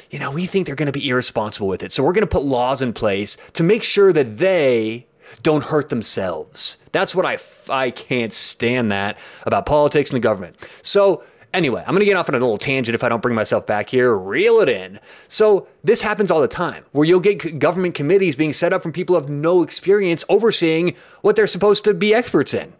you 0.09 0.17
know, 0.17 0.31
we 0.31 0.45
think 0.45 0.65
they're 0.65 0.75
going 0.77 0.85
to 0.85 0.97
be 0.97 1.09
irresponsible 1.09 1.67
with 1.67 1.83
it. 1.83 1.91
So 1.91 2.03
we're 2.03 2.13
going 2.13 2.21
to 2.21 2.27
put 2.27 2.45
laws 2.45 2.81
in 2.81 2.93
place 2.93 3.35
to 3.51 3.63
make 3.63 3.83
sure 3.83 4.13
that 4.13 4.37
they 4.37 5.07
don't 5.41 5.63
hurt 5.65 5.89
themselves. 5.89 6.77
That's 6.91 7.15
what 7.15 7.25
I 7.25 7.37
I 7.69 7.91
can't 7.91 8.33
stand 8.33 8.91
that 8.91 9.17
about 9.45 9.65
politics 9.65 10.11
and 10.11 10.17
the 10.17 10.21
government. 10.21 10.55
So 10.81 11.23
Anyway, 11.53 11.81
I'm 11.81 11.93
going 11.93 11.99
to 11.99 12.05
get 12.05 12.17
off 12.17 12.27
on 12.29 12.33
a 12.33 12.39
little 12.39 12.57
tangent 12.57 12.95
if 12.95 13.03
I 13.03 13.09
don't 13.09 13.21
bring 13.21 13.35
myself 13.35 13.67
back 13.67 13.91
here. 13.91 14.17
Reel 14.17 14.59
it 14.59 14.69
in. 14.69 14.99
So, 15.27 15.67
this 15.83 16.01
happens 16.01 16.31
all 16.31 16.41
the 16.41 16.47
time 16.47 16.83
where 16.93 17.05
you'll 17.05 17.19
get 17.19 17.59
government 17.59 17.93
committees 17.93 18.35
being 18.35 18.53
set 18.53 18.73
up 18.73 18.81
from 18.81 18.91
people 18.91 19.15
who 19.15 19.21
have 19.21 19.29
no 19.29 19.61
experience 19.61 20.25
overseeing 20.29 20.95
what 21.21 21.35
they're 21.35 21.45
supposed 21.45 21.83
to 21.83 21.93
be 21.93 22.11
experts 22.11 22.55
in. 22.55 22.73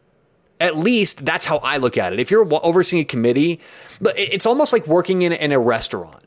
At 0.60 0.76
least 0.76 1.24
that's 1.24 1.46
how 1.46 1.58
I 1.58 1.78
look 1.78 2.00
at 2.00 2.14
it. 2.14 2.20
If 2.20 2.32
you're 2.32 2.48
overseeing 2.52 3.04
a 3.04 3.06
committee, 3.06 3.60
but 4.02 4.18
it's 4.18 4.48
almost 4.48 4.74
like 4.74 4.88
working 4.88 5.22
in, 5.22 5.34
in 5.34 5.52
a 5.52 5.60
restaurant 5.60 6.24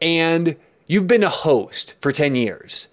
and 0.00 0.56
you've 0.86 1.06
been 1.06 1.24
a 1.24 1.28
host 1.28 1.94
for 2.00 2.12
10 2.12 2.34
years. 2.34 2.88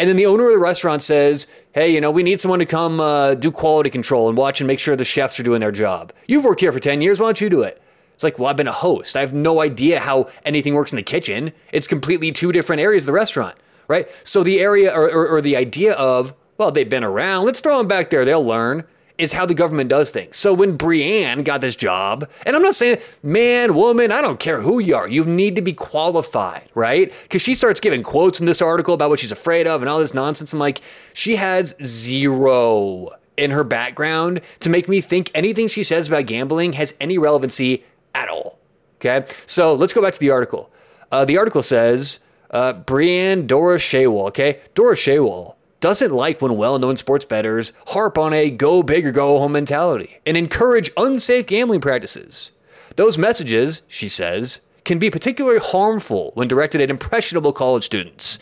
And 0.00 0.08
then 0.08 0.16
the 0.16 0.24
owner 0.24 0.46
of 0.46 0.52
the 0.52 0.58
restaurant 0.58 1.02
says, 1.02 1.46
Hey, 1.74 1.92
you 1.92 2.00
know, 2.00 2.10
we 2.10 2.22
need 2.22 2.40
someone 2.40 2.58
to 2.60 2.64
come 2.64 3.00
uh, 3.00 3.34
do 3.34 3.50
quality 3.50 3.90
control 3.90 4.30
and 4.30 4.38
watch 4.38 4.58
and 4.58 4.66
make 4.66 4.78
sure 4.78 4.96
the 4.96 5.04
chefs 5.04 5.38
are 5.38 5.42
doing 5.42 5.60
their 5.60 5.70
job. 5.70 6.14
You've 6.26 6.42
worked 6.42 6.60
here 6.60 6.72
for 6.72 6.80
10 6.80 7.02
years. 7.02 7.20
Why 7.20 7.26
don't 7.26 7.40
you 7.42 7.50
do 7.50 7.60
it? 7.60 7.82
It's 8.14 8.24
like, 8.24 8.38
well, 8.38 8.48
I've 8.48 8.56
been 8.56 8.66
a 8.66 8.72
host. 8.72 9.14
I 9.14 9.20
have 9.20 9.34
no 9.34 9.60
idea 9.60 10.00
how 10.00 10.30
anything 10.42 10.72
works 10.72 10.90
in 10.90 10.96
the 10.96 11.02
kitchen. 11.02 11.52
It's 11.70 11.86
completely 11.86 12.32
two 12.32 12.50
different 12.50 12.80
areas 12.80 13.02
of 13.02 13.08
the 13.08 13.12
restaurant, 13.12 13.56
right? 13.88 14.08
So 14.24 14.42
the 14.42 14.58
area 14.60 14.90
or, 14.90 15.04
or, 15.10 15.28
or 15.28 15.42
the 15.42 15.54
idea 15.54 15.92
of, 15.92 16.32
well, 16.56 16.70
they've 16.70 16.88
been 16.88 17.04
around, 17.04 17.44
let's 17.44 17.60
throw 17.60 17.76
them 17.76 17.86
back 17.86 18.08
there, 18.08 18.24
they'll 18.24 18.42
learn, 18.42 18.84
is 19.20 19.32
how 19.32 19.44
the 19.44 19.54
government 19.54 19.90
does 19.90 20.10
things. 20.10 20.36
So 20.36 20.54
when 20.54 20.78
Brianne 20.78 21.44
got 21.44 21.60
this 21.60 21.76
job, 21.76 22.28
and 22.46 22.56
I'm 22.56 22.62
not 22.62 22.74
saying 22.74 22.98
man, 23.22 23.74
woman, 23.74 24.10
I 24.10 24.22
don't 24.22 24.40
care 24.40 24.60
who 24.62 24.78
you 24.78 24.96
are, 24.96 25.08
you 25.08 25.24
need 25.24 25.54
to 25.56 25.62
be 25.62 25.72
qualified, 25.72 26.68
right? 26.74 27.12
Because 27.22 27.42
she 27.42 27.54
starts 27.54 27.80
giving 27.80 28.02
quotes 28.02 28.40
in 28.40 28.46
this 28.46 28.62
article 28.62 28.94
about 28.94 29.10
what 29.10 29.18
she's 29.18 29.32
afraid 29.32 29.66
of 29.66 29.82
and 29.82 29.88
all 29.88 29.98
this 29.98 30.14
nonsense. 30.14 30.52
I'm 30.52 30.58
like, 30.58 30.80
she 31.12 31.36
has 31.36 31.74
zero 31.84 33.10
in 33.36 33.50
her 33.50 33.64
background 33.64 34.40
to 34.60 34.70
make 34.70 34.88
me 34.88 35.00
think 35.00 35.30
anything 35.34 35.68
she 35.68 35.82
says 35.82 36.08
about 36.08 36.26
gambling 36.26 36.74
has 36.74 36.94
any 37.00 37.18
relevancy 37.18 37.84
at 38.14 38.28
all. 38.28 38.58
Okay, 38.96 39.26
so 39.46 39.74
let's 39.74 39.92
go 39.92 40.02
back 40.02 40.12
to 40.12 40.20
the 40.20 40.30
article. 40.30 40.70
Uh, 41.10 41.24
the 41.24 41.38
article 41.38 41.62
says 41.62 42.20
uh, 42.50 42.74
Brianne 42.74 43.46
Doris 43.46 43.82
Shaywall. 43.82 44.28
Okay, 44.28 44.60
Doris 44.74 45.00
Shaywall 45.00 45.54
doesn't 45.80 46.12
like 46.12 46.40
when 46.40 46.56
well-known 46.56 46.96
sports 46.96 47.24
bettors 47.24 47.72
harp 47.88 48.16
on 48.16 48.32
a 48.32 48.50
go 48.50 48.82
big 48.82 49.06
or 49.06 49.12
go 49.12 49.38
home 49.38 49.52
mentality 49.52 50.18
and 50.24 50.36
encourage 50.36 50.90
unsafe 50.96 51.46
gambling 51.46 51.80
practices. 51.80 52.50
Those 52.96 53.18
messages, 53.18 53.82
she 53.88 54.08
says, 54.08 54.60
can 54.84 54.98
be 54.98 55.10
particularly 55.10 55.58
harmful 55.58 56.32
when 56.34 56.48
directed 56.48 56.80
at 56.80 56.90
impressionable 56.90 57.52
college 57.52 57.84
students. 57.84 58.38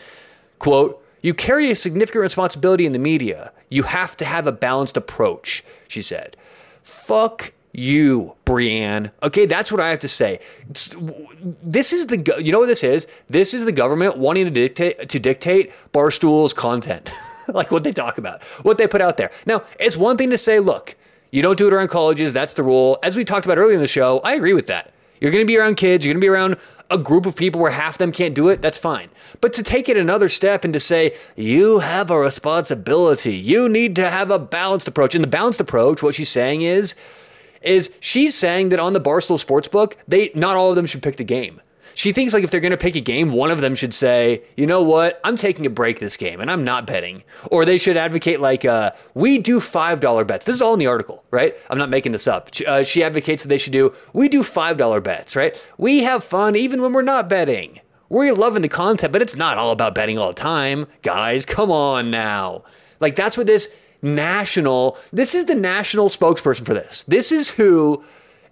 Quote, 0.58 1.04
you 1.20 1.34
carry 1.34 1.70
a 1.70 1.76
significant 1.76 2.22
responsibility 2.22 2.86
in 2.86 2.92
the 2.92 2.98
media. 2.98 3.52
You 3.68 3.84
have 3.84 4.16
to 4.18 4.24
have 4.24 4.46
a 4.46 4.52
balanced 4.52 4.96
approach, 4.96 5.64
she 5.88 6.02
said. 6.02 6.36
Fuck 6.82 7.52
you, 7.72 8.34
Brianne. 8.44 9.10
Okay, 9.22 9.46
that's 9.46 9.70
what 9.70 9.80
I 9.80 9.90
have 9.90 9.98
to 10.00 10.08
say. 10.08 10.40
This 11.62 11.92
is 11.92 12.06
the 12.06 12.40
you 12.42 12.52
know 12.52 12.60
what 12.60 12.66
this 12.66 12.82
is? 12.82 13.06
This 13.28 13.54
is 13.54 13.64
the 13.64 13.72
government 13.72 14.18
wanting 14.18 14.44
to 14.46 14.50
dictate 14.50 15.08
to 15.08 15.18
dictate 15.18 15.72
Barstool's 15.92 16.52
content, 16.52 17.10
like 17.48 17.70
what 17.70 17.84
they 17.84 17.92
talk 17.92 18.18
about, 18.18 18.42
what 18.62 18.78
they 18.78 18.86
put 18.86 19.00
out 19.00 19.16
there. 19.16 19.30
Now, 19.46 19.62
it's 19.78 19.96
one 19.96 20.16
thing 20.16 20.30
to 20.30 20.38
say, 20.38 20.60
look, 20.60 20.96
you 21.30 21.42
don't 21.42 21.58
do 21.58 21.66
it 21.66 21.72
around 21.72 21.88
colleges. 21.88 22.32
That's 22.32 22.54
the 22.54 22.62
rule. 22.62 22.98
As 23.02 23.16
we 23.16 23.24
talked 23.24 23.44
about 23.44 23.58
earlier 23.58 23.74
in 23.74 23.80
the 23.80 23.88
show, 23.88 24.20
I 24.20 24.34
agree 24.34 24.54
with 24.54 24.66
that. 24.68 24.92
You're 25.20 25.32
going 25.32 25.42
to 25.42 25.46
be 25.46 25.58
around 25.58 25.76
kids. 25.76 26.04
You're 26.04 26.14
going 26.14 26.20
to 26.20 26.24
be 26.24 26.28
around 26.28 26.56
a 26.90 26.98
group 26.98 27.26
of 27.26 27.36
people 27.36 27.60
where 27.60 27.72
half 27.72 27.94
of 27.94 27.98
them 27.98 28.12
can't 28.12 28.34
do 28.34 28.48
it. 28.48 28.62
That's 28.62 28.78
fine. 28.78 29.10
But 29.40 29.52
to 29.54 29.62
take 29.62 29.88
it 29.88 29.96
another 29.96 30.28
step 30.28 30.64
and 30.64 30.72
to 30.72 30.80
say, 30.80 31.14
you 31.36 31.80
have 31.80 32.10
a 32.10 32.18
responsibility, 32.18 33.36
you 33.36 33.68
need 33.68 33.94
to 33.96 34.08
have 34.08 34.30
a 34.30 34.38
balanced 34.38 34.88
approach. 34.88 35.14
And 35.14 35.22
the 35.22 35.28
balanced 35.28 35.60
approach, 35.60 36.02
what 36.02 36.14
she's 36.14 36.30
saying 36.30 36.62
is, 36.62 36.94
is 37.62 37.90
she's 38.00 38.34
saying 38.34 38.70
that 38.70 38.80
on 38.80 38.92
the 38.92 39.00
Barstool 39.00 39.42
Sportsbook, 39.44 39.94
they 40.06 40.30
not 40.34 40.56
all 40.56 40.70
of 40.70 40.76
them 40.76 40.86
should 40.86 41.02
pick 41.02 41.16
the 41.16 41.24
game. 41.24 41.60
She 41.98 42.12
thinks 42.12 42.32
like 42.32 42.44
if 42.44 42.52
they're 42.52 42.60
going 42.60 42.70
to 42.70 42.76
pick 42.76 42.94
a 42.94 43.00
game, 43.00 43.32
one 43.32 43.50
of 43.50 43.60
them 43.60 43.74
should 43.74 43.92
say, 43.92 44.44
you 44.56 44.68
know 44.68 44.84
what, 44.84 45.20
I'm 45.24 45.34
taking 45.34 45.66
a 45.66 45.70
break 45.70 45.98
this 45.98 46.16
game 46.16 46.40
and 46.40 46.48
I'm 46.48 46.62
not 46.62 46.86
betting. 46.86 47.24
Or 47.50 47.64
they 47.64 47.76
should 47.76 47.96
advocate 47.96 48.38
like, 48.38 48.64
uh, 48.64 48.92
we 49.14 49.38
do 49.38 49.58
$5 49.58 50.24
bets. 50.24 50.46
This 50.46 50.54
is 50.54 50.62
all 50.62 50.74
in 50.74 50.78
the 50.78 50.86
article, 50.86 51.24
right? 51.32 51.56
I'm 51.68 51.76
not 51.76 51.90
making 51.90 52.12
this 52.12 52.28
up. 52.28 52.50
Uh, 52.64 52.84
she 52.84 53.02
advocates 53.02 53.42
that 53.42 53.48
they 53.48 53.58
should 53.58 53.72
do, 53.72 53.92
we 54.12 54.28
do 54.28 54.44
$5 54.44 55.02
bets, 55.02 55.34
right? 55.34 55.60
We 55.76 56.04
have 56.04 56.22
fun 56.22 56.54
even 56.54 56.82
when 56.82 56.92
we're 56.92 57.02
not 57.02 57.28
betting. 57.28 57.80
We're 58.08 58.32
loving 58.32 58.62
the 58.62 58.68
content, 58.68 59.12
but 59.12 59.20
it's 59.20 59.34
not 59.34 59.58
all 59.58 59.72
about 59.72 59.96
betting 59.96 60.18
all 60.18 60.28
the 60.28 60.34
time. 60.34 60.86
Guys, 61.02 61.44
come 61.44 61.72
on 61.72 62.12
now. 62.12 62.62
Like 63.00 63.16
that's 63.16 63.36
what 63.36 63.48
this 63.48 63.74
national, 64.02 64.96
this 65.12 65.34
is 65.34 65.46
the 65.46 65.54
national 65.54 66.08
spokesperson 66.08 66.64
for 66.64 66.74
this. 66.74 67.04
This 67.04 67.32
is 67.32 67.50
who 67.50 68.02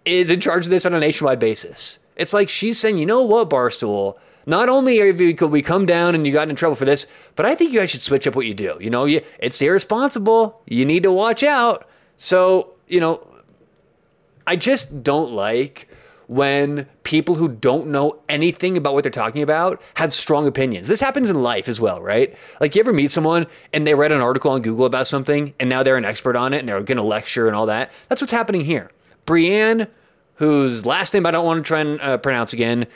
is 0.05 0.31
in 0.31 0.41
charge 0.41 0.65
of 0.65 0.71
this 0.71 0.87
on 0.87 0.95
a 0.95 1.01
nationwide 1.01 1.39
basis. 1.39 1.99
It's 2.17 2.33
like 2.33 2.49
she's 2.49 2.79
saying, 2.79 2.99
you 2.99 3.07
know 3.07 3.23
what, 3.23 3.51
Barstool, 3.51 4.17
not 4.47 4.69
only 4.69 4.99
have 4.99 5.21
you, 5.21 5.35
could 5.35 5.51
we 5.51 5.61
come 5.61 5.87
down 5.87 6.15
and 6.15 6.27
you 6.27 6.33
got 6.33 6.49
in 6.49 6.57
trouble 6.57 6.77
for 6.77 6.85
this, 6.85 7.07
but 7.35 7.45
I 7.45 7.55
think 7.55 7.73
you 7.73 7.81
guys 7.81 7.91
should 7.91 8.01
switch 8.01 8.27
up 8.27 8.37
what 8.37 8.47
you 8.47 8.55
do. 8.55 8.79
You 8.81 8.91
know, 8.91 9.05
you, 9.05 9.21
it's 9.41 9.61
irresponsible. 9.61 10.63
You 10.67 10.85
need 10.85 11.03
to 11.03 11.13
watch 11.13 11.43
out. 11.43 11.89
So, 12.17 12.75
you 12.87 13.01
know, 13.01 13.27
I 14.47 14.57
just 14.57 15.03
don't 15.03 15.33
like 15.33 15.89
when 16.29 16.89
people 17.05 17.37
who 17.37 17.49
don't 17.49 17.87
know 17.87 18.21
anything 18.29 18.77
about 18.77 18.95
what 18.95 19.05
they're 19.05 19.11
talking 19.11 19.43
about 19.43 19.81
have 19.95 20.13
strong 20.13 20.47
opinions. 20.47 20.89
This 20.89 21.01
happens 21.01 21.31
in 21.31 21.43
life 21.43 21.69
as 21.69 21.81
well, 21.81 22.01
right? 22.01 22.37
Like 22.61 22.75
you 22.75 22.81
ever 22.81 22.93
meet 22.93 23.13
someone 23.13 23.47
and 23.73 23.87
they 23.87 23.95
read 23.95 24.13
an 24.13 24.21
article 24.21 24.51
on 24.51 24.63
Google 24.63 24.87
about 24.87 25.07
something 25.07 25.55
and 25.61 25.69
now 25.69 25.83
they're 25.83 25.97
an 25.97 26.05
expert 26.05 26.37
on 26.37 26.53
it 26.53 26.59
and 26.59 26.69
they're 26.69 26.83
going 26.83 26.99
to 26.99 27.05
lecture 27.05 27.47
and 27.47 27.55
all 27.55 27.67
that. 27.67 27.93
That's 28.09 28.21
what's 28.21 28.33
happening 28.33 28.63
here. 28.63 28.91
Brianne, 29.25 29.89
whose 30.35 30.85
last 30.85 31.15
name 31.15 31.27
I 31.27 31.31
don't 31.31 31.47
want 31.47 31.65
to 31.65 31.69
try 31.69 31.81
and 31.81 32.01
uh, 32.01 32.19
pronounce 32.19 32.53
again, 32.53 32.87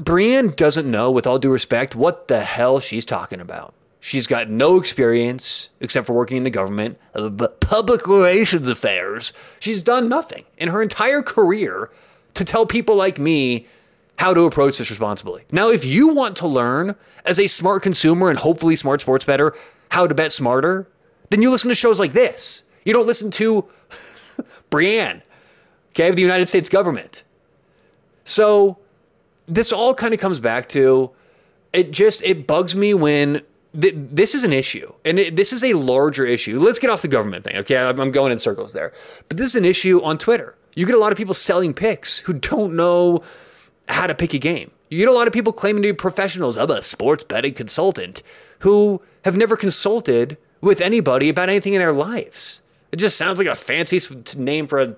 Brianne 0.00 0.54
doesn't 0.54 0.88
know, 0.88 1.10
with 1.10 1.26
all 1.26 1.38
due 1.38 1.50
respect, 1.50 1.96
what 1.96 2.28
the 2.28 2.40
hell 2.40 2.78
she's 2.80 3.04
talking 3.04 3.40
about. 3.40 3.74
She's 4.00 4.28
got 4.28 4.48
no 4.48 4.78
experience 4.78 5.70
except 5.80 6.06
for 6.06 6.12
working 6.12 6.36
in 6.36 6.42
the 6.44 6.50
government, 6.50 6.98
public 7.60 8.06
relations 8.06 8.68
affairs. 8.68 9.32
She's 9.58 9.82
done 9.82 10.08
nothing 10.08 10.44
in 10.56 10.68
her 10.68 10.80
entire 10.80 11.20
career 11.20 11.90
to 12.38 12.44
tell 12.44 12.66
people 12.66 12.96
like 12.96 13.18
me 13.18 13.66
how 14.18 14.32
to 14.32 14.42
approach 14.42 14.78
this 14.78 14.90
responsibly. 14.90 15.44
Now, 15.52 15.70
if 15.70 15.84
you 15.84 16.08
want 16.08 16.36
to 16.36 16.48
learn 16.48 16.96
as 17.24 17.38
a 17.38 17.46
smart 17.46 17.82
consumer 17.82 18.30
and 18.30 18.38
hopefully 18.38 18.74
smart 18.76 19.00
sports 19.00 19.24
bettor 19.24 19.54
how 19.90 20.06
to 20.06 20.14
bet 20.14 20.32
smarter, 20.32 20.88
then 21.30 21.42
you 21.42 21.50
listen 21.50 21.68
to 21.68 21.74
shows 21.74 22.00
like 22.00 22.12
this. 22.12 22.64
You 22.84 22.92
don't 22.92 23.06
listen 23.06 23.30
to 23.32 23.62
Brianne, 24.70 25.22
okay, 25.90 26.08
of 26.08 26.16
the 26.16 26.22
United 26.22 26.48
States 26.48 26.68
government. 26.68 27.22
So 28.24 28.78
this 29.46 29.72
all 29.72 29.94
kind 29.94 30.14
of 30.14 30.20
comes 30.20 30.40
back 30.40 30.68
to 30.70 31.10
it 31.72 31.90
just 31.90 32.22
it 32.22 32.46
bugs 32.46 32.76
me 32.76 32.94
when 32.94 33.42
th- 33.78 33.94
this 33.96 34.34
is 34.34 34.44
an 34.44 34.52
issue 34.52 34.92
and 35.04 35.18
it, 35.18 35.36
this 35.36 35.52
is 35.52 35.64
a 35.64 35.74
larger 35.74 36.26
issue. 36.26 36.58
Let's 36.58 36.78
get 36.78 36.90
off 36.90 37.02
the 37.02 37.08
government 37.08 37.44
thing, 37.44 37.56
okay? 37.58 37.76
I'm, 37.76 37.98
I'm 38.00 38.10
going 38.10 38.32
in 38.32 38.38
circles 38.38 38.72
there. 38.72 38.92
But 39.28 39.36
this 39.36 39.46
is 39.46 39.56
an 39.56 39.64
issue 39.64 40.02
on 40.02 40.18
Twitter. 40.18 40.57
You 40.78 40.86
get 40.86 40.94
a 40.94 41.00
lot 41.00 41.10
of 41.10 41.18
people 41.18 41.34
selling 41.34 41.74
picks 41.74 42.18
who 42.18 42.32
don't 42.32 42.76
know 42.76 43.24
how 43.88 44.06
to 44.06 44.14
pick 44.14 44.32
a 44.32 44.38
game. 44.38 44.70
You 44.88 44.98
get 44.98 45.08
a 45.08 45.12
lot 45.12 45.26
of 45.26 45.32
people 45.32 45.52
claiming 45.52 45.82
to 45.82 45.88
be 45.88 45.92
professionals. 45.92 46.56
I'm 46.56 46.70
a 46.70 46.82
sports 46.82 47.24
betting 47.24 47.54
consultant 47.54 48.22
who 48.60 49.02
have 49.24 49.36
never 49.36 49.56
consulted 49.56 50.38
with 50.60 50.80
anybody 50.80 51.30
about 51.30 51.48
anything 51.48 51.72
in 51.72 51.80
their 51.80 51.92
lives. 51.92 52.62
It 52.92 52.98
just 52.98 53.16
sounds 53.16 53.40
like 53.40 53.48
a 53.48 53.56
fancy 53.56 53.98
name 54.36 54.68
for 54.68 54.78
a, 54.78 54.96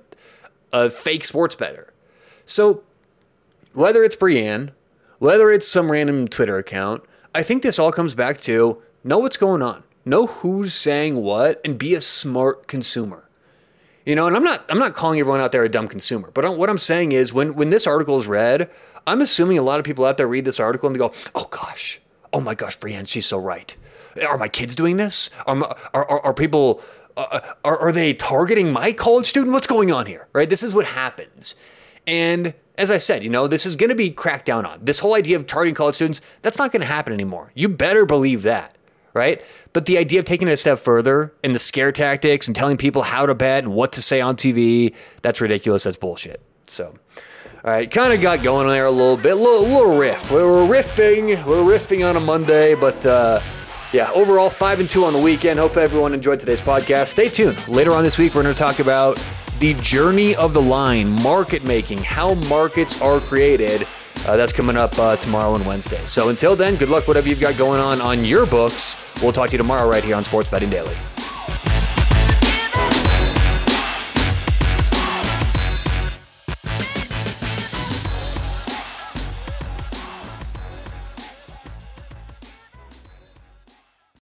a 0.71 0.91
fake 0.91 1.25
sports 1.25 1.55
bettor. 1.55 1.95
So, 2.45 2.83
whether 3.73 4.05
it's 4.05 4.17
Brianne, 4.17 4.73
whether 5.19 5.51
it's 5.51 5.67
some 5.67 5.91
random 5.91 6.29
Twitter 6.29 6.59
account, 6.59 7.05
I 7.35 7.43
think 7.43 7.63
this 7.63 7.79
all 7.79 7.91
comes 7.91 8.15
back 8.15 8.37
to 8.43 8.83
know 9.03 9.21
what's 9.21 9.39
going 9.39 9.63
on, 9.63 9.85
know 10.05 10.27
who's 10.27 10.75
saying 10.75 11.17
what, 11.17 11.59
and 11.65 11.79
be 11.79 11.95
a 11.95 12.03
smart 12.03 12.67
consumer. 12.67 13.30
You 14.11 14.17
know, 14.17 14.27
and 14.27 14.35
I'm 14.35 14.43
not 14.43 14.65
I'm 14.69 14.81
not 14.81 14.93
calling 14.93 15.21
everyone 15.21 15.41
out 15.41 15.53
there 15.53 15.63
a 15.63 15.69
dumb 15.69 15.87
consumer, 15.87 16.33
but 16.35 16.59
what 16.59 16.69
I'm 16.69 16.79
saying 16.79 17.13
is 17.13 17.33
when 17.33 17.55
when 17.55 17.71
this 17.71 17.87
article 17.87 18.19
is 18.19 18.27
read, 18.27 18.69
I'm 19.07 19.21
assuming 19.21 19.57
a 19.57 19.63
lot 19.63 19.79
of 19.79 19.85
people 19.85 20.05
out 20.05 20.17
there 20.17 20.27
read 20.27 20.45
this 20.45 20.59
article 20.59 20.89
and 20.89 20.97
they 20.97 20.99
go, 20.99 21.13
"Oh 21.33 21.47
gosh, 21.49 22.01
oh 22.33 22.41
my 22.41 22.57
gosh, 22.57 22.77
Brianne, 22.77 23.07
she's 23.07 23.27
so 23.27 23.39
right. 23.39 23.77
Are 24.29 24.37
my 24.37 24.49
kids 24.49 24.75
doing 24.75 24.97
this? 24.97 25.31
Are 25.47 25.57
are 25.95 26.11
are, 26.11 26.21
are 26.23 26.35
people 26.35 26.83
uh, 27.17 27.53
are 27.65 27.79
are 27.79 27.93
they 27.93 28.13
targeting 28.13 28.73
my 28.73 28.91
college 28.91 29.27
student? 29.27 29.53
What's 29.53 29.69
going 29.69 29.93
on 29.93 30.07
here? 30.07 30.27
Right? 30.33 30.49
This 30.49 30.65
is 30.65 30.75
what 30.75 30.87
happens, 30.87 31.55
and 32.05 32.55
as 32.77 32.91
I 32.91 32.97
said, 32.97 33.23
you 33.23 33.31
know, 33.31 33.47
this 33.47 33.65
is 33.65 33.77
going 33.77 33.91
to 33.91 33.95
be 33.95 34.11
cracked 34.11 34.47
down 34.47 34.67
on. 34.67 34.85
This 34.85 34.99
whole 34.99 35.15
idea 35.15 35.37
of 35.37 35.47
targeting 35.47 35.77
college 35.77 35.95
students, 35.95 36.21
that's 36.43 36.59
not 36.59 36.73
going 36.73 36.81
to 36.81 36.87
happen 36.89 37.13
anymore. 37.13 37.53
You 37.55 37.69
better 37.69 38.05
believe 38.05 38.43
that 38.43 38.75
right? 39.15 39.43
But 39.73 39.87
the 39.87 39.99
idea 39.99 40.21
of 40.21 40.25
taking 40.25 40.49
it 40.49 40.53
a 40.53 40.57
step 40.57 40.79
further 40.79 41.33
and 41.43 41.55
the 41.55 41.59
scare 41.59 41.93
tactics 41.93 42.47
and 42.47 42.55
telling 42.55 42.77
people 42.77 43.03
how 43.03 43.27
to 43.27 43.35
bet 43.35 43.65
and 43.65 43.73
what 43.73 43.93
to 43.93 44.03
say 44.03 44.21
on 44.21 44.37
TV, 44.37 44.95
that's 45.23 45.41
ridiculous. 45.41 45.85
That's 45.85 45.97
bullshit. 45.97 46.41
So, 46.67 46.95
All 47.65 47.71
right, 47.71 47.91
kind 47.91 48.13
of 48.13 48.21
got 48.21 48.43
going 48.43 48.69
there 48.69 48.87
a 48.87 48.91
little 48.91 49.17
bit, 49.17 49.35
little, 49.35 49.63
little 49.63 49.99
riff. 49.99 50.31
We 50.31 50.43
were 50.43 50.67
riffing, 50.67 51.27
we 51.45 51.53
were 51.53 51.79
riffing 51.79 52.09
on 52.09 52.17
a 52.17 52.21
Monday, 52.21 52.75
but 52.75 53.05
uh, 53.05 53.41
yeah, 53.93 54.11
overall 54.13 54.51
five 54.51 54.79
and 54.81 54.89
two 54.89 55.05
on 55.05 55.13
the 55.13 55.19
weekend. 55.19 55.59
Hope 55.59 55.77
everyone 55.77 56.15
enjoyed 56.15 56.39
today's 56.41 56.61
podcast. 56.61 57.09
Stay 57.09 57.29
tuned. 57.29 57.67
Later 57.69 57.93
on 57.93 58.05
this 58.05 58.19
week, 58.19 58.35
we're 58.35 58.43
going 58.45 58.55
to 58.55 58.59
talk 58.59 58.79
about 58.79 59.19
the 59.59 59.75
journey 59.75 60.35
of 60.37 60.55
the 60.55 60.63
line, 60.63 61.11
market 61.23 61.65
making, 61.65 61.99
how 61.99 62.35
markets 62.35 63.01
are 63.03 63.21
created. 63.21 63.87
Uh, 64.27 64.37
that's 64.37 64.53
coming 64.53 64.77
up 64.77 64.97
uh, 64.99 65.17
tomorrow 65.17 65.55
and 65.55 65.67
Wednesday. 65.67 66.01
So 66.05 66.29
until 66.29 66.55
then, 66.55 66.77
good 66.77 66.89
luck, 66.89 67.09
whatever 67.09 67.29
you've 67.29 67.41
got 67.41 67.57
going 67.57 67.81
on 67.81 68.01
on 68.01 68.25
your 68.25 68.47
books. 68.47 68.97
We'll 69.23 69.33
talk 69.33 69.49
to 69.49 69.53
you 69.53 69.59
tomorrow 69.59 69.89
right 69.89 70.05
here 70.05 70.17
on 70.17 70.25
Sports 70.25 70.49
Betting 70.49 70.71
Daily. 70.71 70.95